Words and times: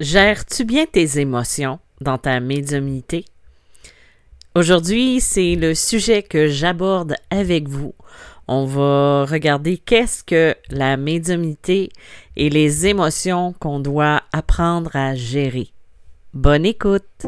Gères-tu 0.00 0.64
bien 0.64 0.86
tes 0.86 1.20
émotions 1.20 1.78
dans 2.00 2.16
ta 2.16 2.40
médiumnité? 2.40 3.26
Aujourd'hui, 4.54 5.20
c'est 5.20 5.56
le 5.56 5.74
sujet 5.74 6.22
que 6.22 6.48
j'aborde 6.48 7.16
avec 7.28 7.68
vous. 7.68 7.94
On 8.48 8.64
va 8.64 9.26
regarder 9.26 9.76
qu'est-ce 9.76 10.24
que 10.24 10.56
la 10.70 10.96
médiumnité 10.96 11.90
et 12.34 12.48
les 12.48 12.86
émotions 12.86 13.54
qu'on 13.60 13.78
doit 13.78 14.22
apprendre 14.32 14.96
à 14.96 15.14
gérer. 15.14 15.68
Bonne 16.32 16.64
écoute! 16.64 17.26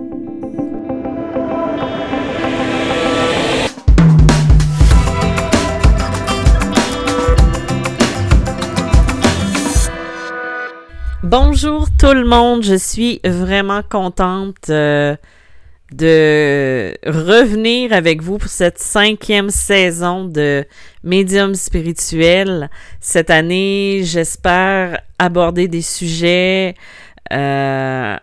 Bonjour 11.33 11.89
tout 11.99 12.13
le 12.13 12.27
monde, 12.27 12.63
je 12.63 12.75
suis 12.75 13.19
vraiment 13.25 13.81
contente 13.83 14.69
euh, 14.69 15.17
de 15.91 16.93
revenir 17.07 17.95
avec 17.95 18.21
vous 18.21 18.37
pour 18.37 18.51
cette 18.51 18.79
cinquième 18.79 19.49
saison 19.49 20.27
de 20.27 20.67
Médium 21.03 21.55
spirituel. 21.55 22.69
Cette 23.01 23.31
année, 23.31 24.03
j'espère 24.03 25.01
aborder 25.19 25.69
des 25.69 25.81
sujets 25.81 26.75
euh, 27.33 28.17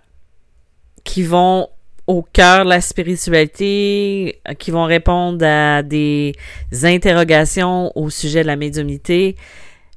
qui 1.03 1.23
vont 1.23 1.67
au 2.05 2.21
cœur 2.21 2.63
de 2.63 2.69
la 2.69 2.79
spiritualité, 2.79 4.39
qui 4.59 4.69
vont 4.69 4.85
répondre 4.85 5.43
à 5.43 5.81
des 5.81 6.35
interrogations 6.83 7.91
au 7.97 8.11
sujet 8.11 8.43
de 8.43 8.47
la 8.47 8.55
médiumnité. 8.55 9.35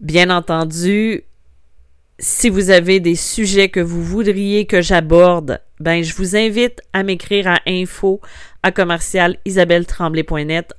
Bien 0.01 0.31
entendu, 0.31 1.25
si 2.19 2.49
vous 2.49 2.71
avez 2.71 3.01
des 3.01 3.17
sujets 3.17 3.69
que 3.69 3.81
vous 3.81 4.03
voudriez 4.03 4.67
que 4.67 4.81
j'aborde, 4.81 5.61
ben 5.81 6.03
je 6.05 6.15
vous 6.15 6.37
invite 6.37 6.81
à 6.93 7.03
m'écrire 7.03 7.49
à 7.49 7.59
info 7.67 8.21
à 8.63 8.71
commercial 8.71 9.39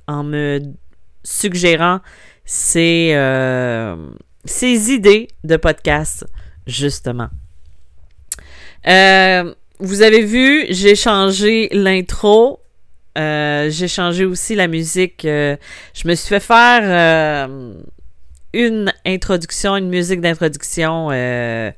en 0.06 0.24
me 0.24 0.60
suggérant 1.22 2.00
ces, 2.44 3.10
euh, 3.14 3.96
ces 4.44 4.92
idées 4.92 5.28
de 5.42 5.56
podcast, 5.56 6.26
justement. 6.66 7.28
Euh, 8.86 9.54
vous 9.80 10.02
avez 10.02 10.22
vu, 10.24 10.66
j'ai 10.70 10.94
changé 10.94 11.68
l'intro. 11.72 12.60
Euh, 13.16 13.70
j'ai 13.70 13.88
changé 13.88 14.24
aussi 14.24 14.54
la 14.54 14.66
musique. 14.66 15.20
je 15.22 15.58
me 16.04 16.14
suis 16.14 16.28
fait 16.28 16.40
faire 16.40 17.48
une 18.54 18.92
introduction, 19.04 19.76
une 19.76 19.88
musique 19.88 20.20
d'introduction 20.20 21.08
euh, 21.10 21.70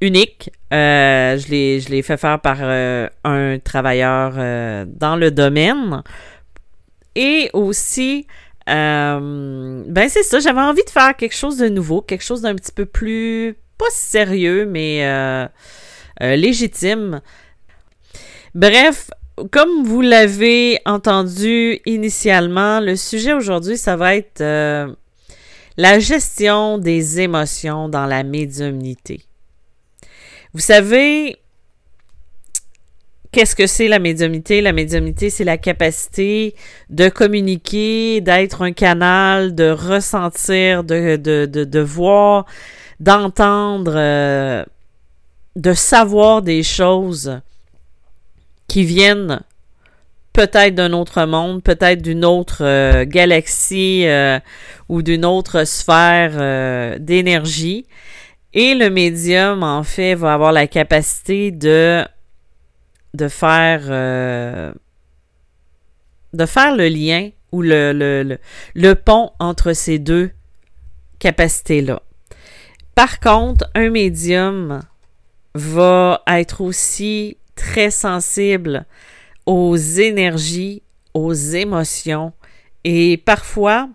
unique. 0.00 0.50
Euh, 0.72 1.36
je 1.36 1.48
l'ai 1.90 2.02
fait 2.02 2.16
faire 2.16 2.40
par 2.40 2.56
euh, 2.60 3.06
un 3.24 3.58
travailleur 3.58 4.32
dans 4.86 5.16
le 5.16 5.30
domaine. 5.30 6.02
Et 7.14 7.50
aussi, 7.52 8.26
ben 8.66 10.06
c'est 10.08 10.22
ça, 10.22 10.38
j'avais 10.38 10.60
envie 10.60 10.84
de 10.84 10.90
faire 10.90 11.14
quelque 11.16 11.36
chose 11.36 11.58
de 11.58 11.68
nouveau, 11.68 12.00
quelque 12.00 12.24
chose 12.24 12.40
d'un 12.40 12.54
petit 12.54 12.72
peu 12.72 12.86
plus, 12.86 13.56
pas 13.76 13.90
sérieux, 13.90 14.64
mais 14.64 15.04
légitime. 16.20 17.20
Bref, 18.54 19.10
comme 19.50 19.84
vous 19.84 20.00
l'avez 20.00 20.78
entendu 20.86 21.80
initialement, 21.84 22.80
le 22.80 22.96
sujet 22.96 23.32
aujourd'hui, 23.32 23.76
ça 23.76 23.96
va 23.96 24.16
être 24.16 24.42
la 25.80 25.98
gestion 25.98 26.76
des 26.76 27.20
émotions 27.20 27.88
dans 27.88 28.04
la 28.04 28.22
médiumnité. 28.22 29.22
Vous 30.52 30.60
savez, 30.60 31.38
qu'est-ce 33.32 33.56
que 33.56 33.66
c'est 33.66 33.88
la 33.88 33.98
médiumnité? 33.98 34.60
La 34.60 34.74
médiumnité, 34.74 35.30
c'est 35.30 35.44
la 35.44 35.56
capacité 35.56 36.54
de 36.90 37.08
communiquer, 37.08 38.20
d'être 38.20 38.60
un 38.60 38.72
canal, 38.72 39.54
de 39.54 39.70
ressentir, 39.70 40.84
de, 40.84 41.80
voir, 41.80 42.44
d'entendre, 42.98 43.94
euh, 43.96 44.62
de 45.56 45.72
savoir 45.72 46.42
des 46.42 46.62
choses 46.62 47.40
qui 48.68 48.84
viennent 48.84 49.40
peut-être 50.32 50.74
d'un 50.74 50.92
autre 50.92 51.24
monde, 51.24 51.62
peut-être 51.62 52.02
d'une 52.02 52.24
autre 52.24 52.64
euh, 52.64 53.04
galaxie 53.04 54.06
euh, 54.06 54.38
ou 54.88 55.02
d'une 55.02 55.24
autre 55.24 55.64
sphère 55.64 56.32
euh, 56.34 56.98
d'énergie. 56.98 57.86
Et 58.52 58.74
le 58.74 58.90
médium, 58.90 59.62
en 59.62 59.82
fait, 59.82 60.14
va 60.14 60.34
avoir 60.34 60.52
la 60.52 60.66
capacité 60.66 61.50
de, 61.52 62.04
de 63.14 63.28
faire 63.28 63.82
de 66.32 66.46
faire 66.46 66.76
le 66.76 66.88
lien 66.88 67.30
ou 67.52 67.62
le, 67.62 67.92
le, 67.92 68.38
le 68.74 68.94
pont 68.94 69.30
entre 69.38 69.72
ces 69.72 70.00
deux 70.00 70.30
capacités-là. 71.20 72.02
Par 72.96 73.20
contre, 73.20 73.70
un 73.76 73.90
médium 73.90 74.80
va 75.54 76.22
être 76.26 76.60
aussi 76.60 77.36
très 77.54 77.90
sensible 77.90 78.84
aux 79.50 79.74
énergies, 79.74 80.80
aux 81.12 81.32
émotions. 81.32 82.32
Et 82.84 83.16
parfois, 83.16 83.88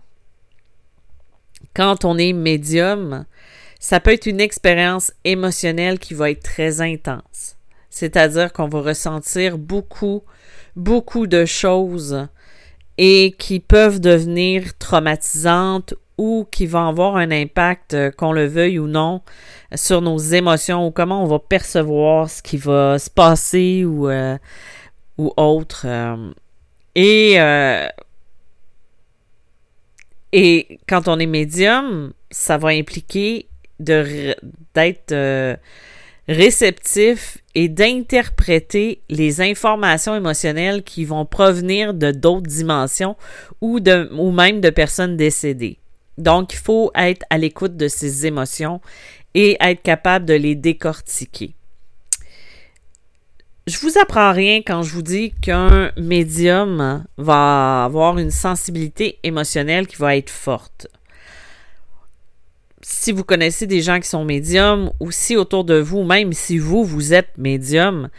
quand 1.73 2.03
on 2.03 2.17
est 2.17 2.33
médium, 2.33 3.23
ça 3.79 4.01
peut 4.01 4.11
être 4.11 4.25
une 4.25 4.41
expérience 4.41 5.13
émotionnelle 5.23 5.97
qui 5.97 6.13
va 6.13 6.29
être 6.29 6.43
très 6.43 6.81
intense. 6.81 7.55
C'est-à-dire 7.89 8.51
qu'on 8.51 8.67
va 8.67 8.81
ressentir 8.81 9.57
beaucoup, 9.57 10.23
beaucoup 10.75 11.25
de 11.25 11.45
choses 11.45 12.27
et 12.97 13.33
qui 13.39 13.61
peuvent 13.61 14.01
devenir 14.01 14.77
traumatisantes 14.77 15.93
ou 16.17 16.45
qui 16.51 16.65
vont 16.65 16.89
avoir 16.89 17.15
un 17.15 17.31
impact, 17.31 17.93
euh, 17.93 18.11
qu'on 18.11 18.33
le 18.33 18.45
veuille 18.45 18.79
ou 18.79 18.87
non, 18.87 19.21
sur 19.73 20.01
nos 20.01 20.17
émotions 20.17 20.85
ou 20.85 20.91
comment 20.91 21.23
on 21.23 21.27
va 21.27 21.39
percevoir 21.39 22.29
ce 22.29 22.41
qui 22.41 22.57
va 22.57 22.99
se 22.99 23.09
passer 23.09 23.85
ou 23.85 24.09
euh, 24.09 24.37
ou 25.17 25.33
autre. 25.37 25.85
Euh, 25.85 26.31
et, 26.95 27.39
euh, 27.39 27.87
et 30.31 30.79
quand 30.87 31.07
on 31.07 31.19
est 31.19 31.25
médium, 31.25 32.13
ça 32.31 32.57
va 32.57 32.69
impliquer 32.69 33.47
d'être 33.79 35.11
euh, 35.11 35.55
réceptif 36.27 37.37
et 37.53 37.69
d'interpréter 37.69 39.01
les 39.09 39.41
informations 39.41 40.15
émotionnelles 40.15 40.83
qui 40.83 41.05
vont 41.05 41.25
provenir 41.25 41.93
de 41.93 42.11
d'autres 42.11 42.47
dimensions 42.47 43.15
de, 43.61 44.09
ou 44.13 44.31
même 44.31 44.61
de 44.61 44.69
personnes 44.69 45.17
décédées. 45.17 45.79
Donc, 46.17 46.53
il 46.53 46.59
faut 46.59 46.91
être 46.95 47.25
à 47.29 47.37
l'écoute 47.37 47.75
de 47.75 47.87
ces 47.87 48.25
émotions 48.25 48.79
et 49.33 49.57
être 49.59 49.81
capable 49.81 50.25
de 50.25 50.33
les 50.33 50.55
décortiquer 50.55 51.55
je 53.67 53.79
vous 53.79 53.97
apprends 53.97 54.31
rien 54.31 54.57
quand 54.57 54.83
je 54.83 54.93
vous 54.93 55.01
dis 55.01 55.31
qu'un 55.41 55.91
médium 55.97 57.03
va 57.17 57.85
avoir 57.85 58.19
une 58.19 58.29
sensibilité 58.29 59.17
émotionnelle 59.23 59.87
qui 59.87 59.95
va 59.95 60.15
être 60.15 60.29
forte. 60.29 60.87
Si 62.83 63.11
vous 63.11 63.23
connaissez 63.23 63.65
des 63.65 63.81
gens 63.81 63.99
qui 63.99 64.07
sont 64.07 64.23
médiums 64.23 64.91
ou 64.99 65.09
si 65.09 65.35
autour 65.35 65.63
de 65.63 65.79
vous, 65.79 66.03
même 66.03 66.31
si 66.33 66.59
vous, 66.59 66.83
vous 66.83 67.15
êtes 67.15 67.35
médium, 67.39 68.09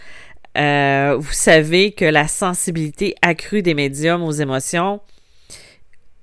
euh, 0.59 1.17
vous 1.17 1.33
savez 1.33 1.93
que 1.93 2.05
la 2.05 2.27
sensibilité 2.27 3.15
accrue 3.23 3.63
des 3.63 3.75
médiums 3.75 4.25
aux 4.25 4.33
émotions, 4.33 5.01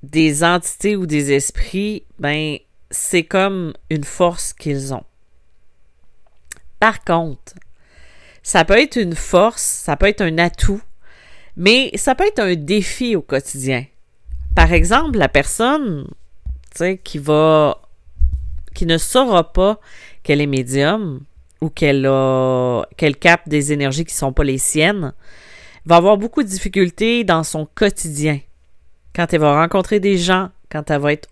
des 0.01 0.43
entités 0.43 0.97
ou 0.97 1.05
des 1.05 1.31
esprits, 1.31 2.03
ben, 2.19 2.57
c'est 2.91 3.23
comme 3.23 3.73
une 3.89 4.03
force 4.03 4.51
qu'ils 4.51 4.93
ont. 4.93 5.05
Par 6.81 7.05
contre, 7.05 7.53
ça 8.43 8.65
peut 8.65 8.77
être 8.77 8.97
une 8.97 9.15
force, 9.15 9.63
ça 9.63 9.95
peut 9.95 10.07
être 10.07 10.21
un 10.21 10.37
atout, 10.37 10.81
mais 11.55 11.91
ça 11.95 12.13
peut 12.13 12.27
être 12.27 12.39
un 12.39 12.55
défi 12.55 13.15
au 13.15 13.21
quotidien. 13.21 13.85
Par 14.53 14.71
exemple, 14.73 15.17
la 15.17 15.29
personne 15.29 16.07
qui 17.03 17.17
va 17.17 17.79
qui 18.73 18.85
ne 18.85 18.97
saura 18.97 19.53
pas 19.53 19.79
qu'elle 20.23 20.41
est 20.41 20.47
médium 20.47 21.21
ou 21.61 21.69
qu'elle 21.69 22.05
a 22.05 22.83
qu'elle 22.97 23.15
capte 23.15 23.47
des 23.47 23.71
énergies 23.71 24.03
qui 24.03 24.13
ne 24.13 24.17
sont 24.17 24.33
pas 24.33 24.43
les 24.43 24.57
siennes, 24.57 25.13
va 25.85 25.95
avoir 25.95 26.17
beaucoup 26.17 26.43
de 26.43 26.47
difficultés 26.47 27.23
dans 27.23 27.43
son 27.43 27.65
quotidien. 27.73 28.39
Quand 29.15 29.31
elle 29.31 29.39
va 29.39 29.61
rencontrer 29.61 29.99
des 29.99 30.17
gens, 30.17 30.49
quand 30.69 30.89
elle 30.91 31.01
va 31.01 31.13
être 31.13 31.29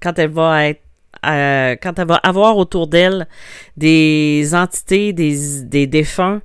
quand 0.00 0.18
elle 0.18 0.30
va 0.30 0.68
être 0.68 0.82
euh, 1.26 1.76
quand 1.82 1.98
elle 1.98 2.08
va 2.08 2.16
avoir 2.16 2.56
autour 2.56 2.86
d'elle 2.86 3.26
des 3.76 4.50
entités, 4.54 5.12
des, 5.12 5.62
des 5.62 5.86
défunts, 5.86 6.42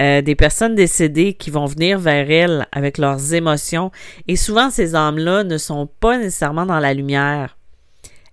euh, 0.00 0.22
des 0.22 0.34
personnes 0.34 0.74
décédées 0.74 1.34
qui 1.34 1.50
vont 1.50 1.66
venir 1.66 1.98
vers 1.98 2.30
elle 2.30 2.66
avec 2.72 2.98
leurs 2.98 3.32
émotions. 3.32 3.92
Et 4.26 4.36
souvent, 4.36 4.70
ces 4.70 4.94
âmes-là 4.94 5.44
ne 5.44 5.58
sont 5.58 5.86
pas 5.86 6.18
nécessairement 6.18 6.66
dans 6.66 6.80
la 6.80 6.94
lumière. 6.94 7.56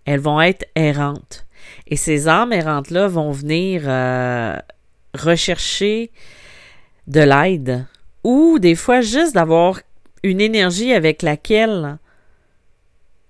Elles 0.05 0.19
vont 0.19 0.41
être 0.41 0.65
errantes. 0.75 1.45
Et 1.87 1.95
ces 1.95 2.27
âmes 2.27 2.53
errantes-là 2.53 3.07
vont 3.07 3.31
venir 3.31 3.83
euh, 3.85 4.57
rechercher 5.13 6.11
de 7.07 7.21
l'aide 7.21 7.85
ou 8.23 8.59
des 8.59 8.75
fois 8.75 9.01
juste 9.01 9.35
d'avoir 9.35 9.81
une 10.23 10.41
énergie 10.41 10.93
avec 10.93 11.21
laquelle 11.21 11.97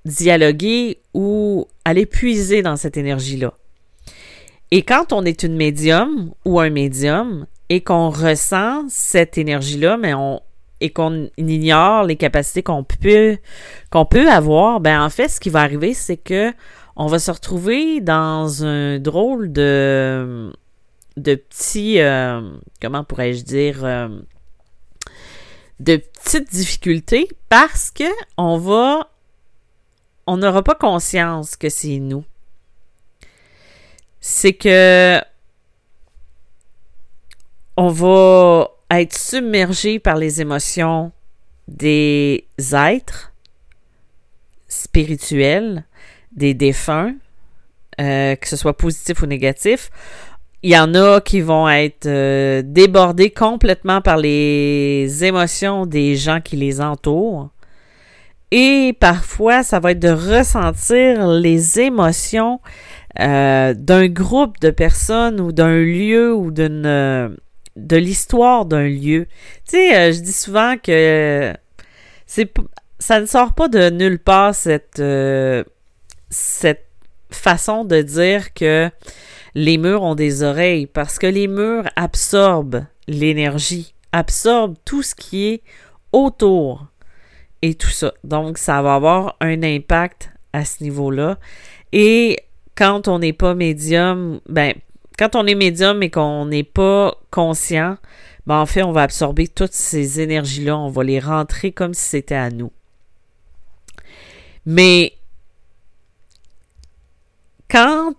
dialoguer 0.06 1.00
ou 1.14 1.68
aller 1.86 2.06
puiser 2.06 2.62
dans 2.62 2.76
cette 2.76 2.98
énergie-là. 2.98 3.54
Et 4.72 4.84
quand 4.84 5.12
on 5.14 5.26
est 5.26 5.44
une 5.44 5.56
médium 5.56 6.34
ou 6.46 6.60
un 6.60 6.70
médium 6.70 7.46
et 7.72 7.80
qu'on 7.80 8.10
ressent 8.10 8.84
cette 8.90 9.38
énergie-là, 9.38 9.96
mais 9.96 10.14
on 10.14 10.42
et 10.82 10.90
qu'on 10.90 11.30
ignore 11.38 12.04
les 12.04 12.18
capacités 12.18 12.64
qu'on 12.64 12.84
peut 12.84 13.38
qu'on 13.92 14.06
peut 14.06 14.30
avoir, 14.30 14.82
ben 14.82 15.02
en 15.02 15.10
fait, 15.10 15.30
ce 15.30 15.40
qui 15.40 15.50
va 15.50 15.62
arriver, 15.62 15.94
c'est 15.94 16.18
que 16.18 16.52
on 16.98 17.06
va 17.06 17.18
se 17.18 17.32
retrouver 17.32 18.02
dans 18.02 18.66
un 18.66 19.00
drôle 19.00 19.54
de 19.54 20.52
de 21.16 21.36
petits 21.36 22.02
euh, 22.02 22.42
comment 22.82 23.06
pourrais-je 23.06 23.46
dire 23.46 23.86
euh, 23.86 24.10
de 25.80 25.96
petites 25.96 26.52
difficultés 26.52 27.30
parce 27.48 27.90
que 27.90 28.12
on 28.36 28.58
va 28.58 29.08
on 30.28 30.36
n'aura 30.36 30.62
pas 30.62 30.76
conscience 30.76 31.56
que 31.56 31.70
c'est 31.70 32.00
nous. 32.00 32.26
C'est 34.20 34.54
que 34.54 35.22
on 37.84 37.88
va 37.88 38.70
être 38.92 39.18
submergé 39.18 39.98
par 39.98 40.16
les 40.16 40.40
émotions 40.40 41.12
des 41.68 42.46
êtres 42.74 43.34
spirituels, 44.68 45.84
des 46.32 46.54
défunts, 46.54 47.16
euh, 48.00 48.36
que 48.36 48.48
ce 48.48 48.56
soit 48.56 48.78
positif 48.78 49.24
ou 49.24 49.26
négatif. 49.26 49.90
Il 50.62 50.70
y 50.70 50.78
en 50.78 50.94
a 50.94 51.22
qui 51.22 51.42
vont 51.42 51.68
être 51.68 52.06
euh, 52.06 52.62
débordés 52.64 53.32
complètement 53.32 54.00
par 54.00 54.18
les 54.18 55.26
émotions 55.26 55.88
des 55.88 56.16
gens 56.16 56.40
qui 56.40 56.58
les 56.58 56.82
entourent. 56.82 57.50
Et 58.52 58.96
parfois, 59.00 59.64
ça 59.64 59.80
va 59.80 59.94
être 59.94 60.00
de 60.00 60.10
ressentir 60.10 61.26
les 61.30 61.80
émotions 61.80 62.62
euh, 63.20 63.74
d'un 63.74 64.08
groupe 64.08 64.60
de 64.60 64.70
personnes 64.70 65.42
ou 65.42 65.52
d'un 65.52 65.80
lieu 65.80 66.32
ou 66.32 66.52
d'une 66.52 67.40
de 67.76 67.98
l'histoire 67.98 68.66
d'un 68.66 68.88
lieu. 68.88 69.28
Tu 69.66 69.78
sais, 69.78 69.96
euh, 69.96 70.12
je 70.12 70.20
dis 70.20 70.34
souvent 70.34 70.76
que 70.78 71.54
c'est 72.26 72.52
ça 73.00 73.20
ne 73.20 73.26
sort 73.26 73.54
pas 73.54 73.68
de 73.68 73.90
nulle 73.90 74.20
part 74.20 74.54
cette 74.54 75.02
cette 76.30 76.86
façon 77.32 77.84
de 77.86 78.02
dire 78.02 78.54
que 78.54 78.90
les 79.56 79.78
murs 79.78 80.04
ont 80.04 80.16
des 80.16 80.44
oreilles 80.44 80.88
parce 80.88 81.20
que 81.20 81.28
les 81.28 81.48
murs 81.48 81.90
absorbent 81.96 82.86
l'énergie, 83.08 83.94
absorbent 84.12 84.78
tout 84.86 85.04
ce 85.04 85.16
qui 85.16 85.48
est 85.48 85.62
autour 86.12 86.88
et 87.62 87.76
tout 87.76 87.90
ça. 87.90 88.14
Donc, 88.24 88.58
ça 88.58 88.82
va 88.82 88.96
avoir 88.96 89.36
un 89.40 89.62
impact 89.64 90.32
à 90.54 90.66
ce 90.66 90.84
niveau-là. 90.84 91.38
Et 91.92 92.40
quand 92.76 93.08
on 93.08 93.20
n'est 93.20 93.34
pas 93.34 93.54
médium, 93.54 94.40
ben, 94.48 94.74
quand 95.22 95.36
on 95.36 95.46
est 95.46 95.54
médium 95.54 96.02
et 96.02 96.10
qu'on 96.10 96.48
n'est 96.48 96.64
pas 96.64 97.16
conscient, 97.30 97.96
ben, 98.48 98.58
en 98.60 98.66
fait, 98.66 98.82
on 98.82 98.92
va 98.92 99.04
absorber 99.04 99.48
toutes 99.48 99.72
ces 99.74 100.20
énergies-là, 100.20 100.76
on 100.76 100.90
va 100.90 101.04
les 101.04 101.20
rentrer 101.20 101.72
comme 101.72 101.94
si 101.94 102.02
c'était 102.02 102.34
à 102.34 102.50
nous. 102.50 102.72
Mais 104.66 105.14
quand 107.70 108.16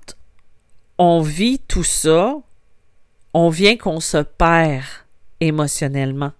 on 0.97 1.23
vit 1.23 1.59
tout 1.59 1.83
ça, 1.83 2.37
on 3.35 3.49
vient 3.49 3.77
qu'on 3.77 3.99
se 3.99 4.19
perd 4.19 4.85
émotionnellement. 5.41 6.31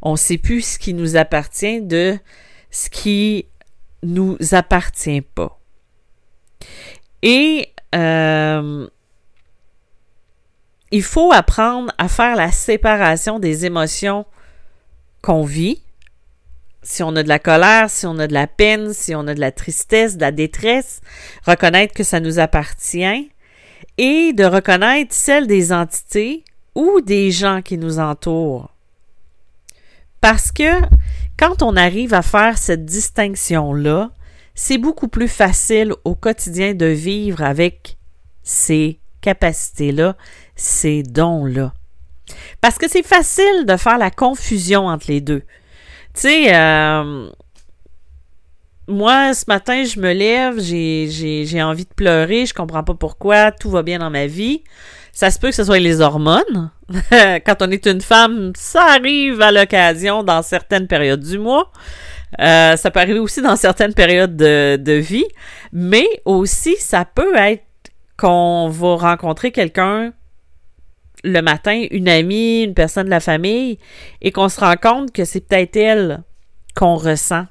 On 0.00 0.12
ne 0.12 0.16
sait 0.16 0.38
plus 0.38 0.62
ce 0.74 0.78
qui 0.78 0.94
nous 0.94 1.16
appartient 1.16 1.82
de 1.82 2.16
ce 2.70 2.88
qui 2.88 3.46
nous 4.04 4.38
appartient 4.52 5.22
pas. 5.22 5.58
Et 7.22 7.72
euh, 7.96 8.88
il 10.90 11.02
faut 11.02 11.32
apprendre 11.32 11.92
à 11.98 12.08
faire 12.08 12.36
la 12.36 12.50
séparation 12.50 13.38
des 13.38 13.66
émotions 13.66 14.26
qu'on 15.22 15.44
vit. 15.44 15.82
Si 16.82 17.02
on 17.02 17.14
a 17.16 17.22
de 17.22 17.28
la 17.28 17.38
colère, 17.38 17.90
si 17.90 18.06
on 18.06 18.18
a 18.18 18.26
de 18.26 18.32
la 18.32 18.46
peine, 18.46 18.92
si 18.94 19.14
on 19.14 19.26
a 19.26 19.34
de 19.34 19.40
la 19.40 19.52
tristesse, 19.52 20.16
de 20.16 20.22
la 20.22 20.32
détresse, 20.32 21.00
reconnaître 21.44 21.92
que 21.92 22.04
ça 22.04 22.20
nous 22.20 22.38
appartient 22.38 23.30
et 23.98 24.32
de 24.32 24.44
reconnaître 24.44 25.14
celle 25.14 25.46
des 25.46 25.72
entités 25.72 26.44
ou 26.74 27.00
des 27.00 27.30
gens 27.30 27.60
qui 27.60 27.76
nous 27.76 27.98
entourent. 27.98 28.70
Parce 30.20 30.50
que 30.50 30.80
quand 31.36 31.62
on 31.62 31.76
arrive 31.76 32.14
à 32.14 32.22
faire 32.22 32.56
cette 32.56 32.84
distinction-là, 32.84 34.10
c'est 34.54 34.78
beaucoup 34.78 35.08
plus 35.08 35.28
facile 35.28 35.92
au 36.04 36.14
quotidien 36.14 36.74
de 36.74 36.86
vivre 36.86 37.42
avec 37.42 37.96
ces 38.42 38.98
capacités-là, 39.28 40.16
ces 40.56 41.02
dons-là. 41.02 41.72
Parce 42.60 42.78
que 42.78 42.88
c'est 42.88 43.06
facile 43.06 43.64
de 43.66 43.76
faire 43.76 43.98
la 43.98 44.10
confusion 44.10 44.86
entre 44.86 45.06
les 45.08 45.20
deux. 45.20 45.42
Tu 46.14 46.22
sais, 46.22 46.54
euh, 46.54 47.28
moi, 48.86 49.34
ce 49.34 49.44
matin, 49.48 49.84
je 49.84 50.00
me 50.00 50.12
lève, 50.12 50.58
j'ai 50.60 51.62
envie 51.62 51.84
de 51.84 51.94
pleurer, 51.94 52.46
je 52.46 52.54
comprends 52.54 52.84
pas 52.84 52.94
pourquoi, 52.94 53.52
tout 53.52 53.70
va 53.70 53.82
bien 53.82 53.98
dans 53.98 54.10
ma 54.10 54.26
vie. 54.26 54.62
Ça 55.12 55.30
se 55.30 55.38
peut 55.38 55.48
que 55.48 55.54
ce 55.54 55.64
soit 55.64 55.78
les 55.78 56.00
hormones. 56.00 56.70
Quand 57.10 57.60
on 57.60 57.70
est 57.70 57.86
une 57.86 58.00
femme, 58.00 58.52
ça 58.56 58.84
arrive 58.84 59.42
à 59.42 59.52
l'occasion 59.52 60.22
dans 60.22 60.42
certaines 60.42 60.86
périodes 60.86 61.22
du 61.22 61.38
mois. 61.38 61.70
Euh, 62.40 62.76
ça 62.76 62.90
peut 62.90 63.00
arriver 63.00 63.18
aussi 63.18 63.42
dans 63.42 63.56
certaines 63.56 63.94
périodes 63.94 64.36
de, 64.36 64.76
de 64.76 64.92
vie. 64.92 65.26
Mais 65.72 66.06
aussi, 66.24 66.76
ça 66.76 67.04
peut 67.04 67.36
être 67.36 67.67
qu'on 68.18 68.68
va 68.68 68.96
rencontrer 68.96 69.52
quelqu'un 69.52 70.12
le 71.24 71.40
matin, 71.40 71.86
une 71.90 72.08
amie, 72.08 72.62
une 72.62 72.74
personne 72.74 73.06
de 73.06 73.10
la 73.10 73.20
famille, 73.20 73.78
et 74.20 74.30
qu'on 74.32 74.48
se 74.48 74.60
rend 74.60 74.76
compte 74.76 75.12
que 75.12 75.24
c'est 75.24 75.40
peut-être 75.40 75.76
elle 75.76 76.22
qu'on 76.74 76.96
ressent 76.96 77.46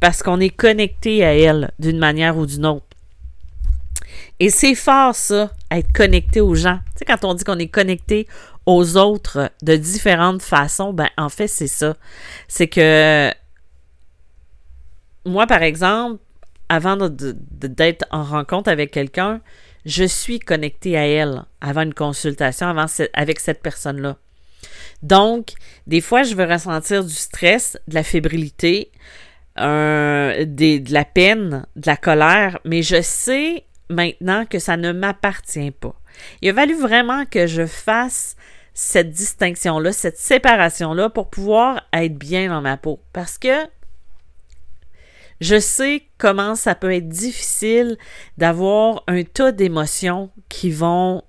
parce 0.00 0.22
qu'on 0.22 0.40
est 0.40 0.50
connecté 0.50 1.24
à 1.24 1.34
elle 1.34 1.70
d'une 1.78 1.98
manière 1.98 2.36
ou 2.36 2.46
d'une 2.46 2.66
autre. 2.66 2.86
Et 4.40 4.50
c'est 4.50 4.74
fort, 4.74 5.14
ça, 5.14 5.50
être 5.70 5.92
connecté 5.92 6.40
aux 6.40 6.54
gens. 6.54 6.78
Tu 6.94 6.98
sais, 6.98 7.04
quand 7.04 7.24
on 7.24 7.34
dit 7.34 7.44
qu'on 7.44 7.58
est 7.58 7.68
connecté 7.68 8.26
aux 8.66 8.96
autres 8.96 9.50
de 9.62 9.76
différentes 9.76 10.42
façons, 10.42 10.92
ben, 10.92 11.08
en 11.16 11.28
fait, 11.28 11.46
c'est 11.46 11.68
ça. 11.68 11.94
C'est 12.48 12.66
que 12.66 13.30
moi, 15.24 15.46
par 15.46 15.62
exemple, 15.62 16.20
avant 16.68 16.96
d'être 16.96 18.06
en 18.10 18.24
rencontre 18.24 18.70
avec 18.70 18.90
quelqu'un, 18.90 19.40
je 19.84 20.04
suis 20.04 20.38
connecté 20.38 20.96
à 20.96 21.06
elle 21.06 21.44
avant 21.60 21.82
une 21.82 21.94
consultation, 21.94 22.68
avant 22.68 22.86
avec 23.12 23.40
cette 23.40 23.62
personne-là. 23.62 24.16
Donc, 25.02 25.52
des 25.86 26.00
fois, 26.00 26.22
je 26.22 26.34
veux 26.34 26.44
ressentir 26.44 27.04
du 27.04 27.12
stress, 27.12 27.76
de 27.88 27.94
la 27.94 28.02
fébrilité, 28.02 28.90
de 29.56 30.92
la 30.92 31.04
peine, 31.04 31.66
de 31.76 31.86
la 31.86 31.96
colère, 31.96 32.58
mais 32.64 32.82
je 32.82 33.02
sais 33.02 33.64
maintenant 33.90 34.46
que 34.46 34.58
ça 34.58 34.76
ne 34.76 34.92
m'appartient 34.92 35.70
pas. 35.70 35.94
Il 36.40 36.48
a 36.50 36.54
fallu 36.54 36.74
vraiment 36.74 37.26
que 37.26 37.46
je 37.46 37.66
fasse 37.66 38.36
cette 38.72 39.10
distinction-là, 39.10 39.92
cette 39.92 40.16
séparation-là 40.16 41.10
pour 41.10 41.28
pouvoir 41.28 41.82
être 41.92 42.16
bien 42.16 42.48
dans 42.48 42.60
ma 42.60 42.76
peau. 42.76 43.00
Parce 43.12 43.38
que 43.38 43.66
je 45.40 45.58
sais 45.58 46.02
comment 46.18 46.54
ça 46.54 46.74
peut 46.74 46.92
être 46.92 47.08
difficile 47.08 47.96
d'avoir 48.38 49.02
un 49.06 49.22
tas 49.24 49.52
d'émotions 49.52 50.30
qui 50.48 50.70
vont 50.70 51.22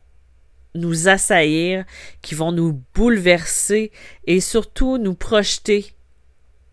nous 0.73 1.07
assaillir, 1.07 1.85
qui 2.21 2.35
vont 2.35 2.51
nous 2.51 2.81
bouleverser 2.93 3.91
et 4.27 4.41
surtout 4.41 4.97
nous 4.97 5.15
projeter 5.15 5.93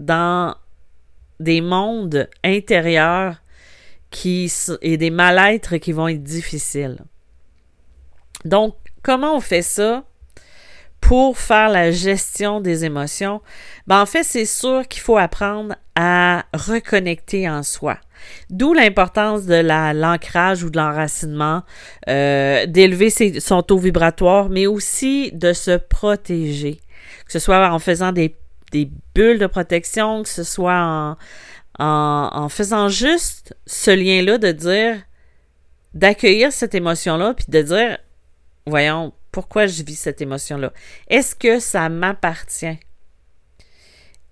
dans 0.00 0.56
des 1.40 1.60
mondes 1.60 2.28
intérieurs 2.44 3.42
et 4.82 4.96
des 4.96 5.10
mal-être 5.10 5.76
qui 5.78 5.92
vont 5.92 6.08
être 6.08 6.22
difficiles. 6.22 6.98
Donc, 8.44 8.76
comment 9.02 9.36
on 9.36 9.40
fait 9.40 9.62
ça? 9.62 10.04
Pour 11.12 11.36
faire 11.36 11.68
la 11.68 11.90
gestion 11.90 12.62
des 12.62 12.86
émotions? 12.86 13.42
Ben, 13.86 14.00
en 14.00 14.06
fait, 14.06 14.22
c'est 14.22 14.46
sûr 14.46 14.88
qu'il 14.88 15.02
faut 15.02 15.18
apprendre 15.18 15.74
à 15.94 16.46
reconnecter 16.54 17.46
en 17.50 17.62
soi. 17.62 17.98
D'où 18.48 18.72
l'importance 18.72 19.44
de 19.44 19.56
l'ancrage 19.92 20.64
ou 20.64 20.70
de 20.70 20.78
l'enracinement, 20.78 21.64
euh, 22.08 22.64
d'élever 22.64 23.10
son 23.40 23.62
taux 23.62 23.76
vibratoire, 23.76 24.48
mais 24.48 24.66
aussi 24.66 25.30
de 25.32 25.52
se 25.52 25.76
protéger, 25.76 26.80
que 27.26 27.32
ce 27.32 27.38
soit 27.38 27.70
en 27.70 27.78
faisant 27.78 28.12
des, 28.12 28.34
bulles 29.14 29.38
de 29.38 29.46
protection, 29.46 30.22
que 30.22 30.30
ce 30.30 30.44
soit 30.44 31.18
en, 31.78 32.48
faisant 32.48 32.88
juste 32.88 33.54
ce 33.66 33.90
lien-là 33.90 34.38
de 34.38 34.50
dire, 34.50 34.96
d'accueillir 35.92 36.54
cette 36.54 36.74
émotion-là, 36.74 37.34
puis 37.34 37.44
de 37.50 37.60
dire, 37.60 37.98
voyons, 38.64 39.12
Pourquoi 39.32 39.66
je 39.66 39.82
vis 39.82 39.96
cette 39.96 40.20
émotion-là? 40.20 40.72
Est-ce 41.08 41.34
que 41.34 41.58
ça 41.58 41.88
m'appartient? 41.88 42.78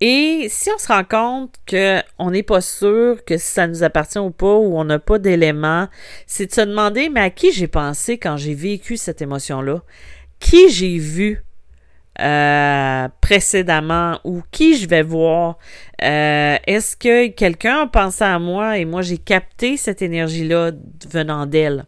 Et 0.02 0.46
si 0.48 0.70
on 0.74 0.78
se 0.78 0.88
rend 0.88 1.04
compte 1.04 1.56
qu'on 1.68 2.30
n'est 2.30 2.42
pas 2.42 2.62
sûr 2.62 3.22
que 3.24 3.36
ça 3.36 3.66
nous 3.66 3.82
appartient 3.82 4.18
ou 4.18 4.30
pas, 4.30 4.54
ou 4.54 4.78
on 4.78 4.84
n'a 4.84 4.98
pas 4.98 5.18
d'éléments, 5.18 5.88
c'est 6.26 6.46
de 6.46 6.52
se 6.52 6.62
demander, 6.62 7.10
mais 7.10 7.20
à 7.20 7.30
qui 7.30 7.52
j'ai 7.52 7.66
pensé 7.66 8.16
quand 8.16 8.36
j'ai 8.38 8.54
vécu 8.54 8.96
cette 8.96 9.20
émotion-là? 9.20 9.82
Qui 10.38 10.70
j'ai 10.70 10.96
vu 10.96 11.42
euh, 12.18 13.08
précédemment 13.20 14.20
ou 14.24 14.42
qui 14.50 14.78
je 14.78 14.88
vais 14.88 15.02
voir? 15.02 15.58
Euh, 16.02 16.56
est-ce 16.66 16.96
que 16.96 17.28
quelqu'un 17.28 17.82
a 17.82 17.86
pensé 17.86 18.24
à 18.24 18.38
moi 18.38 18.78
et 18.78 18.86
moi 18.86 19.02
j'ai 19.02 19.18
capté 19.18 19.76
cette 19.76 20.00
énergie-là 20.00 20.72
venant 21.10 21.44
d'elle? 21.44 21.84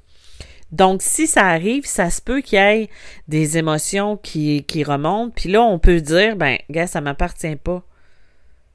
Donc, 0.72 1.02
si 1.02 1.26
ça 1.26 1.46
arrive, 1.46 1.86
ça 1.86 2.08
se 2.08 2.20
peut 2.22 2.40
qu'il 2.40 2.58
y 2.58 2.62
ait 2.62 2.90
des 3.28 3.58
émotions 3.58 4.16
qui, 4.16 4.64
qui 4.64 4.84
remontent. 4.84 5.32
Puis 5.36 5.50
là, 5.50 5.62
on 5.62 5.78
peut 5.78 6.00
dire, 6.00 6.36
ben, 6.36 6.56
gars, 6.70 6.86
ça 6.86 7.02
m'appartient 7.02 7.56
pas. 7.56 7.82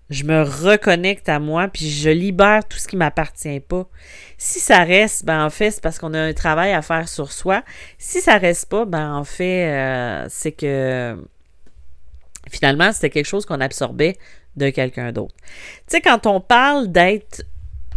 Je 0.09 0.23
me 0.23 0.41
reconnecte 0.41 1.27
à 1.27 1.39
moi, 1.39 1.67
puis 1.67 1.89
je 1.89 2.09
libère 2.09 2.65
tout 2.65 2.77
ce 2.77 2.87
qui 2.87 2.95
m'appartient 2.95 3.59
pas. 3.59 3.87
Si 4.37 4.59
ça 4.59 4.83
reste, 4.83 5.25
ben 5.25 5.43
en 5.43 5.49
fait, 5.49 5.71
c'est 5.71 5.81
parce 5.81 5.99
qu'on 5.99 6.13
a 6.13 6.21
un 6.21 6.33
travail 6.33 6.71
à 6.71 6.81
faire 6.81 7.09
sur 7.09 7.33
soi. 7.33 7.63
Si 7.97 8.21
ça 8.21 8.37
reste 8.37 8.69
pas, 8.69 8.85
ben 8.85 9.13
en 9.13 9.25
fait, 9.25 9.65
euh, 9.65 10.25
c'est 10.29 10.53
que 10.53 11.21
finalement, 12.49 12.93
c'était 12.93 13.09
quelque 13.09 13.25
chose 13.25 13.45
qu'on 13.45 13.59
absorbait 13.59 14.17
de 14.55 14.69
quelqu'un 14.69 15.11
d'autre. 15.11 15.35
Tu 15.41 15.97
sais, 15.97 16.01
quand 16.01 16.25
on 16.25 16.39
parle 16.39 16.89
d'être 16.89 17.43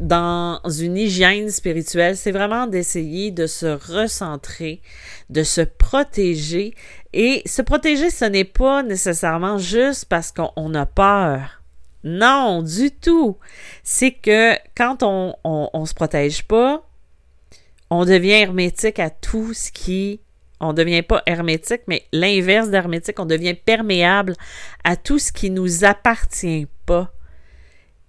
dans 0.01 0.61
une 0.65 0.97
hygiène 0.97 1.51
spirituelle, 1.51 2.17
c'est 2.17 2.33
vraiment 2.33 2.67
d'essayer 2.67 3.31
de 3.31 3.47
se 3.47 3.67
recentrer, 3.67 4.81
de 5.29 5.43
se 5.43 5.61
protéger. 5.61 6.75
Et 7.13 7.43
se 7.47 7.61
protéger, 7.61 8.09
ce 8.11 8.25
n'est 8.25 8.45
pas 8.45 8.83
nécessairement 8.83 9.59
juste 9.59 10.07
parce 10.07 10.33
qu'on 10.33 10.75
a 10.75 10.87
peur. 10.87 11.63
Non, 12.03 12.63
du 12.63 12.91
tout. 12.91 13.37
C'est 13.83 14.13
que 14.13 14.55
quand 14.75 15.03
on, 15.03 15.35
on, 15.45 15.85
se 15.85 15.93
protège 15.93 16.45
pas, 16.45 16.83
on 17.91 18.07
devient 18.07 18.31
hermétique 18.31 18.99
à 18.99 19.11
tout 19.11 19.53
ce 19.53 19.71
qui 19.71 20.21
on 20.63 20.75
devient 20.75 21.03
pas 21.03 21.23
hermétique, 21.25 21.83
mais 21.87 22.05
l'inverse 22.13 22.69
d'hermétique, 22.69 23.19
on 23.19 23.25
devient 23.25 23.55
perméable 23.55 24.35
à 24.85 24.95
tout 24.95 25.19
ce 25.19 25.33
qui 25.33 25.49
nous 25.49 25.85
appartient 25.85 26.67
pas. 26.85 27.11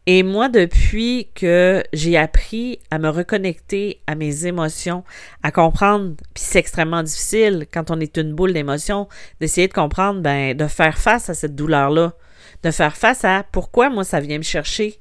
Et 0.08 0.24
moi, 0.24 0.50
depuis 0.50 1.29
que 1.36 1.84
j'ai 1.93 2.17
appris 2.17 2.79
à 2.89 2.98
me 2.98 3.10
reconnecter 3.10 4.01
à 4.08 4.15
mes 4.15 4.48
émotions, 4.48 5.03
à 5.43 5.51
comprendre, 5.51 6.15
puis 6.34 6.43
c'est 6.43 6.58
extrêmement 6.58 7.03
difficile 7.03 7.67
quand 7.72 7.91
on 7.91 8.00
est 8.00 8.17
une 8.17 8.34
boule 8.34 8.53
d'émotions, 8.53 9.08
d'essayer 9.39 9.67
de 9.67 9.74
comprendre, 9.74 10.22
ben, 10.22 10.58
de 10.58 10.67
faire 10.67 10.98
face 10.98 11.29
à 11.29 11.36
cette 11.36 11.55
douleur-là, 11.55 12.13
de 12.63 12.72
faire 12.72 12.98
face 12.98 13.24
à 13.24 13.46
pourquoi 13.51 13.89
moi 13.89 14.03
ça 14.03 14.20
vient 14.20 14.39
me 14.39 14.43
chercher, 14.43 15.00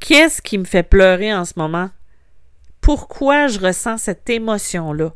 qu'est-ce 0.00 0.42
qui 0.42 0.58
me 0.58 0.64
fait 0.64 0.82
pleurer 0.82 1.32
en 1.32 1.46
ce 1.46 1.54
moment, 1.56 1.88
pourquoi 2.82 3.46
je 3.46 3.58
ressens 3.58 3.98
cette 3.98 4.28
émotion-là? 4.28 5.14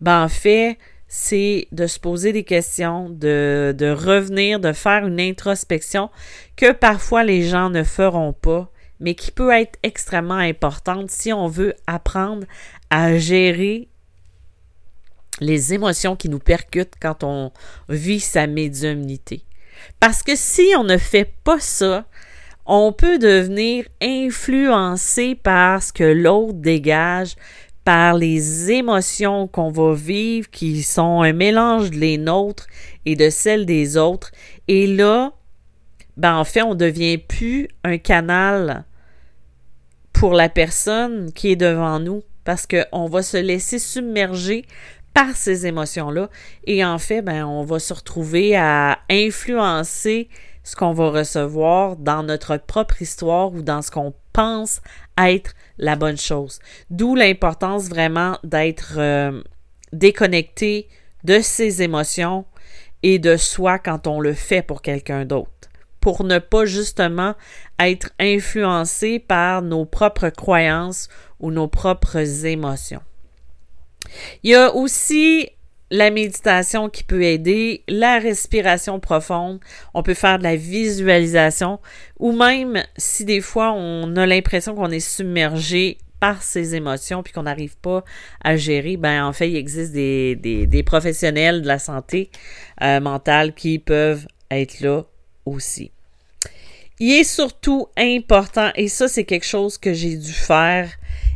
Ben, 0.00 0.22
en 0.24 0.28
fait, 0.28 0.78
c'est 1.16 1.68
de 1.70 1.86
se 1.86 2.00
poser 2.00 2.32
des 2.32 2.42
questions, 2.42 3.08
de, 3.08 3.94
revenir, 3.96 4.58
de 4.58 4.72
faire 4.72 5.06
une 5.06 5.20
introspection 5.20 6.10
que 6.56 6.72
parfois 6.72 7.22
les 7.22 7.46
gens 7.46 7.70
ne 7.70 7.84
feront 7.84 8.32
pas, 8.32 8.68
mais 8.98 9.14
qui 9.14 9.30
peut 9.30 9.52
être 9.52 9.78
extrêmement 9.84 10.34
importante 10.34 11.12
si 11.12 11.32
on 11.32 11.46
veut 11.46 11.74
apprendre 11.86 12.48
à 12.90 13.16
gérer 13.16 13.86
les 15.38 15.72
émotions 15.72 16.16
qui 16.16 16.28
nous 16.28 16.40
percutent 16.40 16.94
quand 17.00 17.22
on 17.22 17.52
vit 17.88 18.18
sa 18.18 18.48
médiumnité. 18.48 19.44
Parce 20.00 20.24
que 20.24 20.34
si 20.34 20.74
on 20.76 20.82
ne 20.82 20.98
fait 20.98 21.32
pas 21.44 21.60
ça, 21.60 22.06
on 22.66 22.92
peut 22.92 23.20
devenir 23.20 23.86
influencé 24.02 25.36
par 25.36 25.80
ce 25.80 25.92
que 25.92 26.02
l'autre 26.02 26.54
dégage, 26.54 27.36
par 27.84 28.14
les 28.14 28.70
émotions 28.70 29.46
qu'on 29.46 29.70
va 29.70 29.94
vivre 29.94 30.50
qui 30.50 30.82
sont 30.82 31.22
un 31.22 31.32
mélange 31.32 31.90
de 31.90 31.96
les 31.96 32.18
nôtres 32.18 32.66
et 33.04 33.14
de 33.14 33.28
celles 33.30 33.66
des 33.66 33.96
autres. 33.96 34.30
Et 34.68 34.86
là, 34.86 35.32
ben 36.16 36.34
en 36.34 36.44
fait, 36.44 36.62
on 36.62 36.74
devient 36.74 37.18
plus 37.18 37.68
un 37.82 37.98
canal 37.98 38.84
pour 40.12 40.32
la 40.32 40.48
personne 40.48 41.32
qui 41.32 41.50
est 41.50 41.56
devant 41.56 42.00
nous 42.00 42.22
parce 42.44 42.66
qu'on 42.66 43.06
va 43.06 43.22
se 43.22 43.36
laisser 43.36 43.78
submerger 43.78 44.64
par 45.12 45.36
ces 45.36 45.66
émotions-là 45.66 46.28
et 46.66 46.84
en 46.84 46.98
fait, 46.98 47.22
ben 47.22 47.44
on 47.44 47.64
va 47.64 47.78
se 47.78 47.92
retrouver 47.92 48.56
à 48.56 48.98
influencer 49.10 50.28
ce 50.62 50.74
qu'on 50.76 50.92
va 50.92 51.10
recevoir 51.10 51.96
dans 51.96 52.22
notre 52.22 52.56
propre 52.56 53.02
histoire 53.02 53.52
ou 53.52 53.62
dans 53.62 53.82
ce 53.82 53.90
qu'on 53.90 54.14
pense 54.34 54.82
être 55.16 55.54
la 55.78 55.96
bonne 55.96 56.18
chose. 56.18 56.58
D'où 56.90 57.14
l'importance 57.14 57.88
vraiment 57.88 58.38
d'être 58.44 58.96
euh, 58.98 59.42
déconnecté 59.94 60.88
de 61.22 61.40
ses 61.40 61.80
émotions 61.80 62.44
et 63.02 63.18
de 63.18 63.38
soi 63.38 63.78
quand 63.78 64.06
on 64.06 64.20
le 64.20 64.34
fait 64.34 64.62
pour 64.62 64.82
quelqu'un 64.82 65.24
d'autre. 65.24 65.50
Pour 66.00 66.24
ne 66.24 66.38
pas 66.38 66.66
justement 66.66 67.34
être 67.78 68.10
influencé 68.18 69.18
par 69.18 69.62
nos 69.62 69.86
propres 69.86 70.28
croyances 70.28 71.08
ou 71.40 71.50
nos 71.50 71.68
propres 71.68 72.44
émotions. 72.44 73.00
Il 74.42 74.50
y 74.50 74.54
a 74.54 74.74
aussi 74.74 75.48
la 75.90 76.10
méditation 76.10 76.88
qui 76.88 77.04
peut 77.04 77.22
aider, 77.22 77.84
la 77.88 78.18
respiration 78.18 79.00
profonde, 79.00 79.60
on 79.92 80.02
peut 80.02 80.14
faire 80.14 80.38
de 80.38 80.42
la 80.42 80.56
visualisation 80.56 81.78
ou 82.18 82.32
même 82.32 82.82
si 82.96 83.24
des 83.24 83.40
fois 83.40 83.72
on 83.72 84.16
a 84.16 84.26
l'impression 84.26 84.74
qu'on 84.74 84.90
est 84.90 85.00
submergé 85.00 85.98
par 86.20 86.42
ses 86.42 86.74
émotions 86.74 87.22
puis 87.22 87.32
qu'on 87.32 87.42
n'arrive 87.42 87.76
pas 87.76 88.02
à 88.42 88.56
gérer, 88.56 88.96
ben 88.96 89.26
en 89.26 89.32
fait 89.32 89.50
il 89.50 89.56
existe 89.56 89.92
des, 89.92 90.82
professionnels 90.86 91.62
de 91.62 91.66
la 91.66 91.78
santé 91.78 92.30
euh, 92.82 92.98
mentale 93.00 93.54
qui 93.54 93.78
peuvent 93.78 94.26
être 94.50 94.80
là 94.80 95.02
aussi. 95.44 95.90
Il 97.00 97.12
est 97.12 97.24
surtout 97.24 97.88
important, 97.98 98.70
et 98.76 98.88
ça 98.88 99.08
c'est 99.08 99.24
quelque 99.24 99.46
chose 99.46 99.78
que 99.78 99.92
j'ai 99.92 100.16
dû 100.16 100.32
faire 100.32 100.90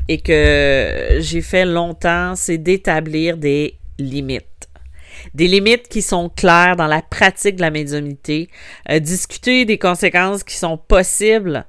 et 0.08 0.18
que 0.18 1.18
j'ai 1.18 1.42
fait 1.42 1.66
longtemps, 1.66 2.34
c'est 2.34 2.58
d'établir 2.58 3.36
des 3.36 3.77
Des 3.98 5.48
limites 5.48 5.88
qui 5.88 6.02
sont 6.02 6.28
claires 6.28 6.76
dans 6.76 6.86
la 6.86 7.02
pratique 7.02 7.56
de 7.56 7.60
la 7.60 7.70
médiumnité. 7.70 8.48
Euh, 8.90 8.98
discuter 8.98 9.64
des 9.64 9.78
conséquences 9.78 10.44
qui 10.44 10.56
sont 10.56 10.76
possibles. 10.78 11.66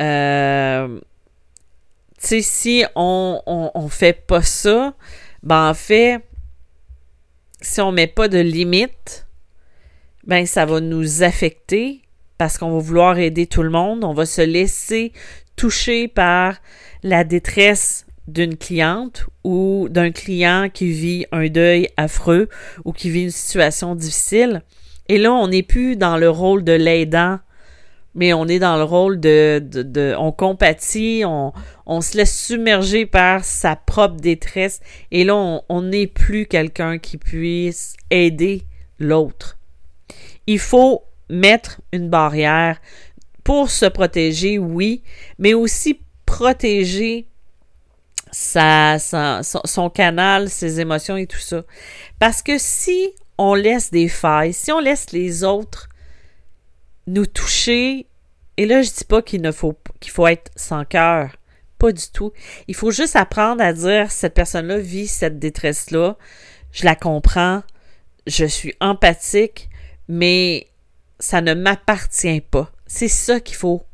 Euh, 0.00 1.00
si 2.18 2.84
on, 2.96 3.42
on, 3.46 3.88
fait 3.88 4.26
pas 4.26 4.42
ça, 4.42 4.94
ben 5.42 5.70
en 5.70 5.74
fait, 5.74 6.20
si 7.60 7.80
on 7.80 7.92
met 7.92 8.06
pas 8.06 8.28
de 8.28 8.38
limites, 8.38 9.26
ben 10.24 10.46
ça 10.46 10.66
va 10.66 10.80
nous 10.80 11.22
affecter 11.22 12.02
parce 12.36 12.58
qu'on 12.58 12.72
va 12.72 12.78
vouloir 12.78 13.18
aider 13.18 13.46
tout 13.46 13.62
le 13.62 13.70
monde. 13.70 14.04
On 14.04 14.14
va 14.14 14.26
se 14.26 14.42
laisser 14.42 15.12
toucher 15.56 16.08
par 16.08 16.56
la 17.02 17.24
détresse 17.24 18.07
d'une 18.28 18.56
cliente 18.56 19.26
ou 19.42 19.88
d'un 19.90 20.12
client 20.12 20.68
qui 20.72 20.92
vit 20.92 21.26
un 21.32 21.48
deuil 21.48 21.88
affreux 21.96 22.48
ou 22.84 22.92
qui 22.92 23.10
vit 23.10 23.24
une 23.24 23.30
situation 23.30 23.94
difficile. 23.94 24.62
Et 25.08 25.18
là, 25.18 25.32
on 25.32 25.48
n'est 25.48 25.62
plus 25.62 25.96
dans 25.96 26.18
le 26.18 26.28
rôle 26.28 26.62
de 26.62 26.72
l'aidant, 26.72 27.40
mais 28.14 28.34
on 28.34 28.46
est 28.46 28.58
dans 28.58 28.76
le 28.76 28.84
rôle 28.84 29.18
de, 29.18 29.62
de, 29.64 30.14
on 30.18 30.30
compatit, 30.30 31.22
on, 31.24 31.52
on, 31.86 32.00
se 32.02 32.16
laisse 32.16 32.46
submerger 32.46 33.06
par 33.06 33.44
sa 33.44 33.74
propre 33.74 34.16
détresse. 34.16 34.80
Et 35.10 35.24
là, 35.24 35.62
on 35.68 35.82
n'est 35.82 36.06
plus 36.06 36.46
quelqu'un 36.46 36.98
qui 36.98 37.16
puisse 37.16 37.94
aider 38.10 38.64
l'autre. 38.98 39.56
Il 40.46 40.58
faut 40.58 41.04
mettre 41.30 41.80
une 41.92 42.10
barrière 42.10 42.80
pour 43.44 43.70
se 43.70 43.86
protéger, 43.86 44.58
oui, 44.58 45.02
mais 45.38 45.54
aussi 45.54 46.00
protéger 46.26 47.27
sa, 48.32 48.98
son, 48.98 49.90
canal, 49.90 50.48
ses 50.48 50.80
émotions 50.80 51.16
et 51.16 51.26
tout 51.26 51.38
ça. 51.38 51.64
Parce 52.18 52.42
que 52.42 52.58
si 52.58 53.10
on 53.38 53.54
laisse 53.54 53.90
des 53.90 54.08
failles, 54.08 54.52
si 54.52 54.72
on 54.72 54.80
laisse 54.80 55.12
les 55.12 55.44
autres 55.44 55.88
nous 57.06 57.26
toucher, 57.26 58.06
et 58.56 58.66
là 58.66 58.82
je 58.82 58.90
dis 58.90 59.04
pas 59.04 59.22
qu'il 59.22 59.40
ne 59.40 59.52
faut 59.52 59.78
qu'il 60.00 60.12
faut 60.12 60.26
être 60.26 60.50
sans 60.56 60.84
cœur, 60.84 61.36
pas 61.78 61.92
du 61.92 62.10
tout. 62.12 62.32
Il 62.66 62.74
faut 62.74 62.90
juste 62.90 63.16
apprendre 63.16 63.62
à 63.62 63.72
dire 63.72 64.10
cette 64.10 64.34
personne-là 64.34 64.78
vit 64.78 65.06
cette 65.06 65.38
détresse-là, 65.38 66.16
je 66.72 66.84
la 66.84 66.96
comprends, 66.96 67.62
je 68.26 68.44
suis 68.44 68.74
empathique, 68.80 69.70
mais 70.08 70.66
ça 71.20 71.40
ne 71.40 71.54
m'appartient 71.54 72.40
pas. 72.40 72.70
C'est 72.86 73.08
ça 73.08 73.40
qu'il 73.40 73.56
faut 73.56 73.84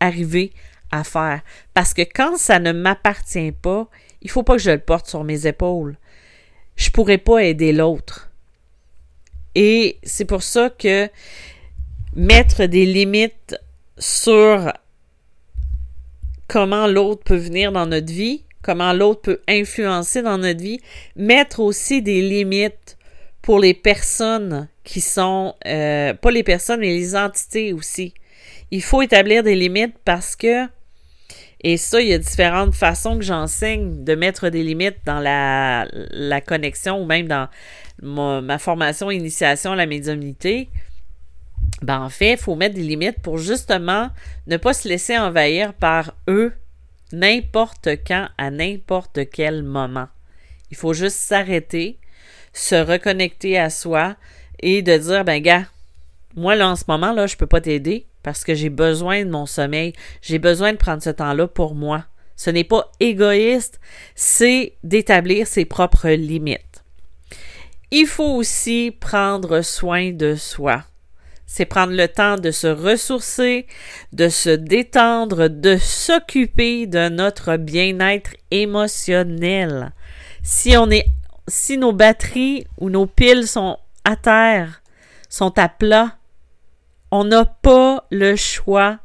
arriver 0.00 0.52
à 0.94 1.04
faire. 1.04 1.42
Parce 1.74 1.94
que 1.94 2.02
quand 2.02 2.36
ça 2.36 2.58
ne 2.58 2.72
m'appartient 2.72 3.52
pas, 3.52 3.88
il 4.22 4.30
faut 4.30 4.42
pas 4.42 4.54
que 4.54 4.62
je 4.62 4.70
le 4.70 4.78
porte 4.78 5.06
sur 5.06 5.24
mes 5.24 5.46
épaules. 5.46 5.96
je 6.76 6.90
pourrais 6.90 7.18
pas 7.18 7.44
aider 7.44 7.72
l'autre. 7.72 8.30
Et 9.54 9.98
c'est 10.02 10.24
pour 10.24 10.42
ça 10.42 10.70
que 10.70 11.08
mettre 12.16 12.64
des 12.66 12.86
limites 12.86 13.56
sur 13.98 14.72
comment 16.48 16.86
l'autre 16.88 17.22
peut 17.24 17.36
venir 17.36 17.70
dans 17.70 17.86
notre 17.86 18.12
vie, 18.12 18.42
comment 18.62 18.92
l'autre 18.92 19.22
peut 19.22 19.40
influencer 19.46 20.22
dans 20.22 20.38
notre 20.38 20.60
vie, 20.60 20.80
mettre 21.14 21.60
aussi 21.60 22.02
des 22.02 22.20
limites 22.20 22.96
pour 23.42 23.60
les 23.60 23.74
personnes 23.74 24.68
qui 24.84 25.00
sont, 25.00 25.54
euh, 25.66 26.14
pas 26.14 26.30
les 26.30 26.42
personnes, 26.42 26.80
mais 26.80 26.88
les 26.88 27.14
entités 27.14 27.72
aussi. 27.72 28.14
Il 28.70 28.82
faut 28.82 29.02
établir 29.02 29.42
des 29.42 29.54
limites 29.54 29.94
parce 30.04 30.34
que, 30.34 30.66
et 31.66 31.78
ça, 31.78 32.02
il 32.02 32.08
y 32.08 32.12
a 32.12 32.18
différentes 32.18 32.74
façons 32.74 33.16
que 33.16 33.24
j'enseigne 33.24 34.04
de 34.04 34.14
mettre 34.14 34.50
des 34.50 34.62
limites 34.62 34.98
dans 35.06 35.18
la, 35.18 35.88
la 36.10 36.42
connexion 36.42 37.00
ou 37.00 37.06
même 37.06 37.26
dans 37.26 37.48
ma, 38.02 38.42
ma 38.42 38.58
formation 38.58 39.10
initiation 39.10 39.72
à 39.72 39.76
la 39.76 39.86
médiumnité. 39.86 40.68
Ben, 41.80 42.00
en 42.00 42.10
fait, 42.10 42.32
il 42.32 42.36
faut 42.36 42.54
mettre 42.54 42.74
des 42.74 42.82
limites 42.82 43.18
pour 43.22 43.38
justement 43.38 44.10
ne 44.46 44.58
pas 44.58 44.74
se 44.74 44.86
laisser 44.86 45.16
envahir 45.16 45.72
par 45.72 46.12
eux 46.28 46.52
n'importe 47.12 47.88
quand, 48.06 48.28
à 48.36 48.50
n'importe 48.50 49.30
quel 49.30 49.62
moment. 49.62 50.08
Il 50.70 50.76
faut 50.76 50.92
juste 50.92 51.16
s'arrêter, 51.16 51.98
se 52.52 52.74
reconnecter 52.74 53.58
à 53.58 53.70
soi 53.70 54.16
et 54.60 54.82
de 54.82 54.98
dire, 54.98 55.24
ben 55.24 55.40
gars, 55.40 55.64
moi 56.36 56.56
là 56.56 56.68
en 56.68 56.76
ce 56.76 56.84
moment 56.88 57.12
là, 57.12 57.26
je 57.26 57.36
peux 57.36 57.46
pas 57.46 57.62
t'aider 57.62 58.06
parce 58.24 58.42
que 58.42 58.54
j'ai 58.54 58.70
besoin 58.70 59.24
de 59.24 59.30
mon 59.30 59.46
sommeil, 59.46 59.92
j'ai 60.22 60.40
besoin 60.40 60.72
de 60.72 60.78
prendre 60.78 61.02
ce 61.02 61.10
temps-là 61.10 61.46
pour 61.46 61.76
moi. 61.76 62.04
Ce 62.34 62.50
n'est 62.50 62.64
pas 62.64 62.90
égoïste, 62.98 63.78
c'est 64.16 64.74
d'établir 64.82 65.46
ses 65.46 65.64
propres 65.64 66.08
limites. 66.08 66.82
Il 67.92 68.06
faut 68.06 68.34
aussi 68.34 68.96
prendre 68.98 69.60
soin 69.60 70.10
de 70.10 70.34
soi 70.34 70.82
c'est 71.46 71.66
prendre 71.66 71.92
le 71.92 72.08
temps 72.08 72.36
de 72.36 72.50
se 72.50 72.66
ressourcer, 72.66 73.66
de 74.12 74.28
se 74.28 74.50
détendre, 74.50 75.48
de 75.48 75.76
s'occuper 75.76 76.88
de 76.88 77.08
notre 77.08 77.56
bien-être 77.56 78.34
émotionnel. 78.50 79.92
Si 80.42 80.74
si 81.46 81.78
nos 81.78 81.92
batteries 81.92 82.66
ou 82.78 82.90
nos 82.90 83.06
piles 83.06 83.46
sont 83.46 83.78
à 84.04 84.16
terre, 84.16 84.82
sont 85.28 85.56
à 85.58 85.68
plat, 85.68 86.16
on 87.14 87.22
n'a 87.22 87.44
pas 87.44 88.04
le 88.10 88.34
choix 88.34 88.98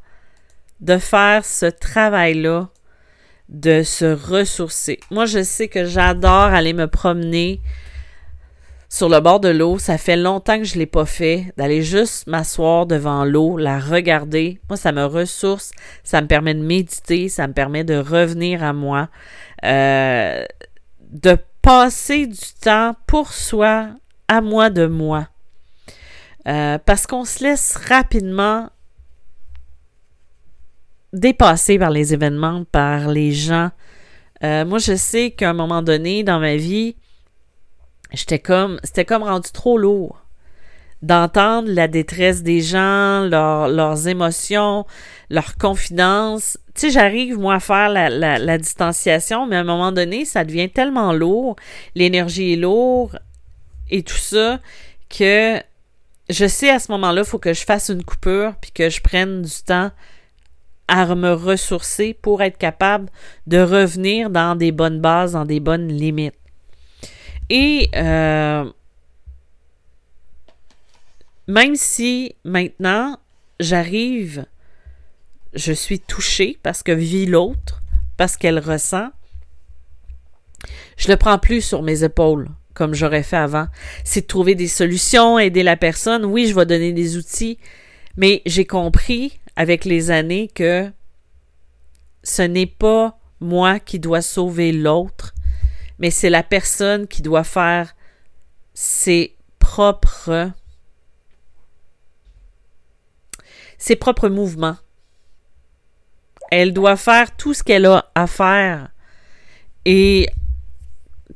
de 0.80 0.98
faire 0.98 1.44
ce 1.44 1.66
travail-là, 1.66 2.68
de 3.48 3.84
se 3.84 4.04
ressourcer. 4.04 4.98
Moi, 5.12 5.26
je 5.26 5.44
sais 5.44 5.68
que 5.68 5.84
j'adore 5.84 6.30
aller 6.30 6.72
me 6.72 6.88
promener, 6.88 7.60
sur 8.88 9.08
le 9.08 9.20
bord 9.20 9.38
de 9.38 9.50
l'eau. 9.50 9.78
Ça 9.78 9.96
fait 9.96 10.16
longtemps 10.16 10.58
que 10.58 10.64
je 10.64 10.76
l'ai 10.76 10.86
pas 10.86 11.06
fait. 11.06 11.54
D'aller 11.56 11.82
juste 11.82 12.26
m'asseoir 12.26 12.86
devant 12.86 13.24
l'eau, 13.24 13.56
la 13.56 13.78
regarder. 13.78 14.60
Moi, 14.68 14.76
ça 14.76 14.90
me 14.90 15.04
ressource. 15.04 15.70
Ça 16.02 16.20
me 16.20 16.26
permet 16.26 16.54
de 16.54 16.64
méditer. 16.64 17.28
Ça 17.28 17.46
me 17.46 17.52
permet 17.52 17.84
de 17.84 17.94
revenir 17.94 18.64
à 18.64 18.72
moi. 18.72 19.08
Euh, 19.64 20.44
de 21.12 21.38
passer 21.62 22.26
du 22.26 22.54
temps 22.60 22.96
pour 23.06 23.32
soi, 23.32 23.90
à 24.26 24.40
moi 24.40 24.68
de 24.68 24.86
moi. 24.86 25.28
Euh, 26.48 26.78
parce 26.84 27.06
qu'on 27.06 27.24
se 27.24 27.44
laisse 27.44 27.76
rapidement 27.76 28.70
dépasser 31.12 31.78
par 31.78 31.90
les 31.90 32.14
événements, 32.14 32.64
par 32.64 33.08
les 33.08 33.32
gens. 33.32 33.70
Euh, 34.42 34.64
moi, 34.64 34.78
je 34.78 34.94
sais 34.96 35.32
qu'à 35.32 35.50
un 35.50 35.54
moment 35.54 35.82
donné 35.82 36.22
dans 36.22 36.40
ma 36.40 36.56
vie, 36.56 36.96
j'étais 38.12 38.38
comme, 38.38 38.80
c'était 38.84 39.04
comme 39.04 39.22
rendu 39.22 39.50
trop 39.50 39.76
lourd 39.76 40.24
d'entendre 41.02 41.70
la 41.70 41.88
détresse 41.88 42.42
des 42.42 42.60
gens, 42.60 43.22
leurs 43.26 44.06
émotions, 44.06 44.86
leurs 45.30 45.56
confidences. 45.56 46.58
Tu 46.74 46.82
sais, 46.82 46.90
j'arrive, 46.90 47.38
moi, 47.38 47.54
à 47.54 47.60
faire 47.60 47.88
la, 47.88 48.10
la, 48.10 48.58
distanciation, 48.58 49.46
mais 49.46 49.56
à 49.56 49.60
un 49.60 49.64
moment 49.64 49.92
donné, 49.92 50.26
ça 50.26 50.44
devient 50.44 50.68
tellement 50.68 51.14
lourd, 51.14 51.56
l'énergie 51.94 52.52
est 52.52 52.56
lourde 52.56 53.18
et 53.90 54.02
tout 54.02 54.16
ça, 54.16 54.60
que 55.08 55.58
je 56.30 56.46
sais 56.46 56.70
à 56.70 56.78
ce 56.78 56.92
moment-là, 56.92 57.22
il 57.22 57.26
faut 57.26 57.38
que 57.38 57.52
je 57.52 57.64
fasse 57.64 57.88
une 57.88 58.04
coupure, 58.04 58.54
puis 58.60 58.70
que 58.70 58.88
je 58.88 59.00
prenne 59.00 59.42
du 59.42 59.62
temps 59.64 59.90
à 60.88 61.14
me 61.14 61.32
ressourcer 61.32 62.14
pour 62.14 62.42
être 62.42 62.58
capable 62.58 63.10
de 63.46 63.58
revenir 63.58 64.30
dans 64.30 64.56
des 64.56 64.72
bonnes 64.72 65.00
bases, 65.00 65.32
dans 65.32 65.44
des 65.44 65.60
bonnes 65.60 65.88
limites. 65.88 66.34
Et 67.48 67.90
euh, 67.94 68.70
même 71.46 71.74
si 71.76 72.34
maintenant 72.44 73.18
j'arrive, 73.58 74.46
je 75.52 75.72
suis 75.72 76.00
touchée 76.00 76.58
parce 76.62 76.82
que 76.82 76.92
vit 76.92 77.26
l'autre, 77.26 77.82
parce 78.16 78.36
qu'elle 78.36 78.58
ressent, 78.58 79.10
je 80.96 81.08
le 81.08 81.16
prends 81.16 81.38
plus 81.38 81.60
sur 81.60 81.82
mes 81.82 82.04
épaules 82.04 82.48
comme 82.80 82.94
j'aurais 82.94 83.22
fait 83.22 83.36
avant. 83.36 83.66
C'est 84.04 84.22
de 84.22 84.26
trouver 84.26 84.54
des 84.54 84.66
solutions, 84.66 85.38
aider 85.38 85.62
la 85.62 85.76
personne. 85.76 86.24
Oui, 86.24 86.46
je 86.46 86.54
vais 86.54 86.64
donner 86.64 86.94
des 86.94 87.18
outils, 87.18 87.58
mais 88.16 88.40
j'ai 88.46 88.64
compris 88.64 89.38
avec 89.54 89.84
les 89.84 90.10
années 90.10 90.48
que 90.48 90.90
ce 92.22 92.40
n'est 92.40 92.64
pas 92.64 93.18
moi 93.38 93.80
qui 93.80 93.98
dois 93.98 94.22
sauver 94.22 94.72
l'autre, 94.72 95.34
mais 95.98 96.10
c'est 96.10 96.30
la 96.30 96.42
personne 96.42 97.06
qui 97.06 97.20
doit 97.20 97.44
faire 97.44 97.94
ses 98.72 99.36
propres 99.58 100.50
ses 103.76 103.96
propres 103.96 104.30
mouvements. 104.30 104.78
Elle 106.50 106.72
doit 106.72 106.96
faire 106.96 107.36
tout 107.36 107.52
ce 107.52 107.62
qu'elle 107.62 107.84
a 107.84 108.10
à 108.14 108.26
faire 108.26 108.88
et 109.84 110.30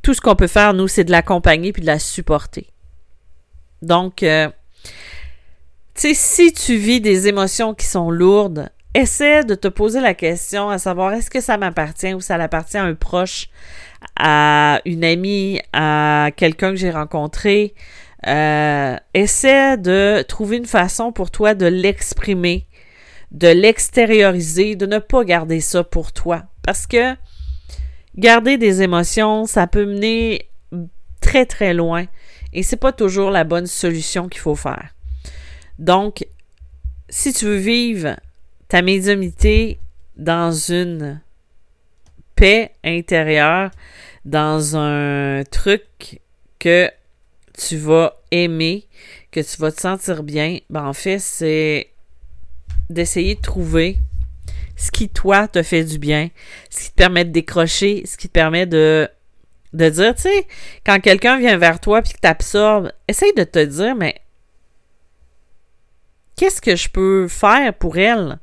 tout 0.05 0.15
ce 0.15 0.21
qu'on 0.21 0.37
peut 0.37 0.47
faire, 0.47 0.75
nous, 0.75 0.87
c'est 0.87 1.03
de 1.03 1.11
l'accompagner 1.11 1.73
puis 1.73 1.81
de 1.81 1.87
la 1.87 1.99
supporter. 1.99 2.69
Donc, 3.81 4.23
euh, 4.23 4.49
tu 5.95 6.15
sais, 6.15 6.15
si 6.15 6.53
tu 6.53 6.77
vis 6.77 7.01
des 7.01 7.27
émotions 7.27 7.75
qui 7.75 7.87
sont 7.87 8.11
lourdes, 8.11 8.69
essaie 8.93 9.45
de 9.45 9.55
te 9.55 9.67
poser 9.67 10.01
la 10.01 10.13
question 10.13 10.69
à 10.69 10.79
savoir 10.79 11.15
est-ce 11.15 11.31
que 11.31 11.41
ça 11.41 11.57
m'appartient 11.57 12.13
ou 12.13 12.21
ça 12.21 12.35
appartient 12.35 12.77
à 12.77 12.85
un 12.85 12.95
proche, 12.95 13.49
à 14.17 14.81
une 14.85 15.05
amie, 15.05 15.61
à 15.73 16.31
quelqu'un 16.37 16.71
que 16.71 16.77
j'ai 16.77 16.91
rencontré? 16.91 17.75
Euh, 18.27 18.97
essaie 19.15 19.79
de 19.79 20.23
trouver 20.29 20.59
une 20.59 20.67
façon 20.67 21.13
pour 21.13 21.31
toi 21.31 21.55
de 21.55 21.67
l'exprimer, 21.67 22.67
de 23.33 23.49
l'extérioriser, 23.49 24.77
de 24.77 24.85
ne 24.85 24.99
pas 24.99 25.25
garder 25.25 25.61
ça 25.61 25.83
pour 25.83 26.13
toi. 26.13 26.43
Parce 26.63 26.87
que 26.87 27.15
garder 28.17 28.59
des 28.59 28.83
émotions, 28.83 29.47
ça 29.47 29.67
peut 29.67 29.85
mener 29.85 30.49
très 31.21 31.47
très 31.47 31.75
loin 31.75 32.07
et 32.53 32.63
c'est 32.63 32.77
pas 32.77 32.93
toujours 32.93 33.31
la 33.31 33.45
bonne 33.45 33.67
solution 33.67 34.29
qu'il 34.29 34.41
faut 34.41 34.55
faire. 34.55 34.95
Donc, 35.79 36.27
si 37.09 37.33
tu 37.33 37.47
veux 37.47 37.57
vivre 37.57 38.17
ta 38.69 38.83
médiumité 38.83 39.79
dans 40.17 40.53
une 40.53 41.21
paix 42.37 42.73
intérieure, 42.85 43.71
dans 44.25 44.77
un 44.77 45.43
truc 45.45 46.21
que 46.59 46.91
tu 47.57 47.77
vas 47.77 48.17
aimer, 48.31 48.87
que 49.31 49.41
tu 49.41 49.61
vas 49.61 49.73
te 49.73 49.81
sentir 49.81 50.23
bien, 50.23 50.59
ben 50.71 50.87
en 50.87 50.93
fait, 50.93 51.19
c'est 51.19 51.89
d'essayer 52.91 53.35
de 53.35 53.41
trouver 53.41 53.99
ce 54.77 54.91
qui, 54.91 55.09
toi, 55.09 55.49
te 55.49 55.63
fait 55.63 55.85
du 55.85 55.99
bien, 55.99 56.31
ce 56.71 56.85
qui 56.85 56.91
te 56.91 56.97
permet 56.97 57.25
de 57.25 57.31
décrocher, 57.31 58.05
ce 58.07 58.17
qui 58.17 58.29
te 58.29 58.33
permet 58.33 58.67
de, 58.67 59.09
de 59.73 59.89
dire, 59.89 60.15
tu 60.15 60.23
sais, 60.23 60.47
quand 60.85 61.01
quelqu'un 61.01 61.39
vient 61.39 61.57
vers 61.57 61.81
toi 61.81 62.03
puis 62.03 62.13
que 62.13 62.21
t'absorbe, 62.21 62.93
essaye 63.09 63.33
de 63.35 63.45
te 63.45 63.65
dire, 63.65 63.95
mais 63.95 64.17
qu'est-ce 66.37 66.61
que 66.61 66.77
je 66.77 66.89
peux 66.89 67.29
faire 67.29 67.75
pour 67.75 67.99
elle? 67.99 68.39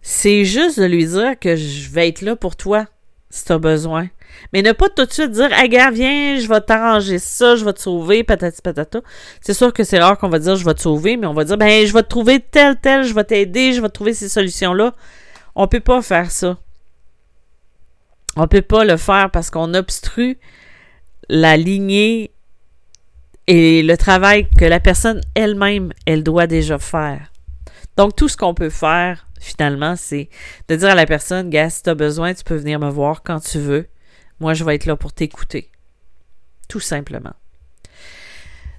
C'est 0.00 0.44
juste 0.44 0.80
de 0.80 0.84
lui 0.84 1.06
dire 1.06 1.38
que 1.38 1.54
je 1.54 1.88
vais 1.90 2.08
être 2.08 2.22
là 2.22 2.34
pour 2.34 2.56
toi 2.56 2.86
si 3.30 3.44
tu 3.44 3.52
as 3.52 3.58
besoin. 3.58 4.08
Mais 4.52 4.62
ne 4.62 4.72
pas 4.72 4.88
tout 4.88 5.04
de 5.04 5.12
suite 5.12 5.30
dire 5.30 5.52
Hey 5.52 5.68
gars, 5.68 5.90
viens, 5.90 6.38
je 6.38 6.48
vais 6.48 6.60
t'arranger 6.60 7.18
ça, 7.18 7.56
je 7.56 7.64
vais 7.64 7.72
te 7.72 7.80
sauver, 7.80 8.24
patati 8.24 8.60
patata. 8.62 9.00
C'est 9.40 9.54
sûr 9.54 9.72
que 9.72 9.84
c'est 9.84 10.00
rare 10.00 10.18
qu'on 10.18 10.28
va 10.28 10.38
dire 10.38 10.56
je 10.56 10.64
vais 10.64 10.74
te 10.74 10.80
sauver, 10.80 11.16
mais 11.16 11.26
on 11.26 11.34
va 11.34 11.44
dire 11.44 11.56
ben 11.56 11.86
je 11.86 11.92
vais 11.92 12.02
te 12.02 12.08
trouver 12.08 12.40
tel, 12.40 12.76
tel, 12.80 13.04
je 13.04 13.14
vais 13.14 13.24
t'aider, 13.24 13.72
je 13.72 13.80
vais 13.80 13.88
trouver 13.88 14.14
ces 14.14 14.28
solutions-là. 14.28 14.94
On 15.54 15.68
peut 15.68 15.80
pas 15.80 16.02
faire 16.02 16.30
ça. 16.30 16.58
On 18.36 18.46
peut 18.46 18.62
pas 18.62 18.84
le 18.84 18.96
faire 18.96 19.30
parce 19.30 19.50
qu'on 19.50 19.74
obstrue 19.74 20.38
la 21.28 21.56
lignée 21.56 22.30
et 23.46 23.82
le 23.82 23.96
travail 23.96 24.48
que 24.58 24.64
la 24.64 24.80
personne 24.80 25.20
elle-même, 25.34 25.92
elle 26.06 26.22
doit 26.22 26.46
déjà 26.46 26.78
faire. 26.78 27.32
Donc, 27.96 28.16
tout 28.16 28.28
ce 28.28 28.36
qu'on 28.36 28.54
peut 28.54 28.70
faire, 28.70 29.26
finalement, 29.40 29.96
c'est 29.96 30.28
de 30.68 30.76
dire 30.76 30.90
à 30.90 30.94
la 30.94 31.06
personne, 31.06 31.50
gars, 31.50 31.68
si 31.68 31.82
tu 31.82 31.90
as 31.90 31.94
besoin, 31.94 32.32
tu 32.32 32.44
peux 32.44 32.56
venir 32.56 32.78
me 32.78 32.88
voir 32.88 33.22
quand 33.22 33.40
tu 33.40 33.58
veux. 33.58 33.86
Moi, 34.42 34.54
je 34.54 34.64
vais 34.64 34.74
être 34.74 34.86
là 34.86 34.96
pour 34.96 35.12
t'écouter. 35.12 35.70
tout 36.68 36.80
simplement. 36.80 37.34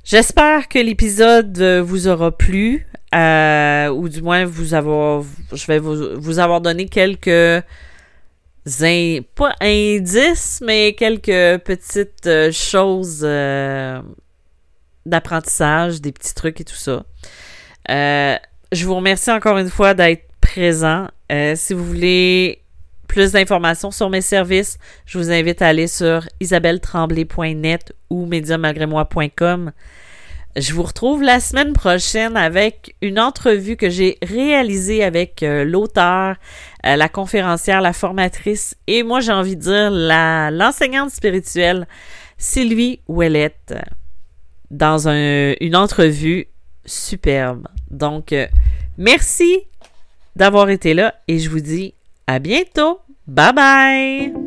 J'espère 0.04 0.67
que 0.67 0.78
l'épisode 0.78 1.58
vous 1.86 2.10
aura 2.10 2.36
plu, 2.36 2.86
euh, 3.15 3.88
ou 3.88 4.10
du 4.10 4.21
moins 4.21 4.43
vous 4.43 4.73
avoir, 4.73 5.23
je 5.54 5.65
vais 5.67 5.80
vous, 5.80 6.39
avoir 6.39 6.60
donné 6.60 6.88
quelques 6.88 7.63
pas 9.36 9.56
indices, 9.62 10.62
mais 10.65 10.95
quelques 10.95 11.63
petites 11.63 12.28
euh, 12.28 12.52
choses 12.52 13.21
euh, 13.23 14.02
d'apprentissage, 15.06 16.02
des 16.02 16.12
petits 16.12 16.36
trucs 16.36 16.60
et 16.60 16.65
tout 16.65 16.76
ça. 16.76 17.06
je 17.88 18.86
vous 18.86 18.95
remercie 18.95 19.32
encore 19.32 19.58
une 19.58 19.69
fois 19.69 19.93
d'être 19.93 20.28
présent. 20.41 21.08
si 21.56 21.73
vous 21.73 21.86
voulez 21.86 22.62
plus 23.13 23.32
d'informations 23.32 23.91
sur 23.91 24.10
mes 24.10 24.21
services, 24.21 24.80
je 25.06 25.19
vous 25.19 25.30
invite 25.30 25.62
à 25.62 25.67
aller 25.67 25.86
sur 25.86 26.28
isabelletremblay.net 26.39 27.93
ou 28.10 28.26
médiummalgrémoi.com. 28.26 29.71
Je 30.56 30.73
vous 30.73 30.82
retrouve 30.82 31.21
la 31.21 31.39
semaine 31.39 31.73
prochaine 31.73 32.36
avec 32.36 32.95
une 33.04 33.19
entrevue 33.19 33.78
que 33.78 33.91
j'ai 33.91 34.17
réalisée 34.23 35.04
avec 35.04 35.43
euh, 35.43 35.63
l'auteur, 35.63 36.38
euh, 36.88 36.95
la 36.95 37.08
conférencière, 37.08 37.82
la 37.82 37.93
formatrice 37.93 38.76
et 38.88 39.04
moi 39.04 39.19
j'ai 39.19 39.32
envie 39.32 39.58
de 39.58 39.62
dire 39.62 39.91
l'enseignante 40.52 41.12
spirituelle 41.12 41.88
Sylvie 42.39 42.99
Ouellette 43.08 43.76
dans 44.71 45.08
une 45.08 45.76
entrevue 45.76 46.47
superbe. 46.84 47.67
Donc, 47.91 48.34
euh, 48.34 48.47
merci 48.97 49.60
d'avoir 50.36 50.71
été 50.71 50.95
là 50.95 51.13
et 51.28 51.38
je 51.38 51.52
vous 51.52 51.60
dis 51.60 51.93
à 52.28 52.39
bientôt. 52.39 52.99
Bye 53.28 53.52
bye! 53.52 54.43